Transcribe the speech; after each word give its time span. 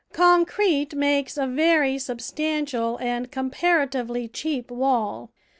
Concrete 0.13 0.95
makes 0.95 1.37
a 1.37 1.45
very 1.45 1.99
substantial 1.99 2.97
and 2.99 3.31
com 3.31 3.51
paratively 3.51 4.27
cheap 4.33 4.71
wall. 4.71 5.29